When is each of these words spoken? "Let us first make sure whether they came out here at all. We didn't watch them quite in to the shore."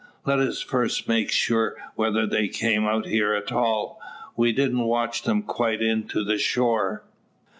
"Let 0.25 0.39
us 0.39 0.61
first 0.61 1.07
make 1.07 1.29
sure 1.31 1.75
whether 1.93 2.25
they 2.25 2.47
came 2.47 2.85
out 2.87 3.05
here 3.05 3.35
at 3.35 3.51
all. 3.51 4.01
We 4.35 4.51
didn't 4.51 4.79
watch 4.85 5.21
them 5.21 5.43
quite 5.43 5.83
in 5.83 6.07
to 6.07 6.23
the 6.23 6.39
shore." 6.39 7.03